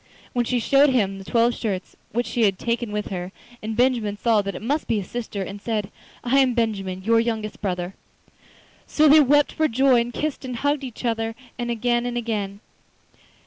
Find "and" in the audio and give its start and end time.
3.61-3.77, 5.43-5.61, 10.01-10.11, 10.43-10.55, 12.07-12.17